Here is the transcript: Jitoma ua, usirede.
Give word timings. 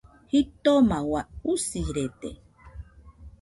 Jitoma 0.31 0.97
ua, 1.11 1.21
usirede. 1.51 2.29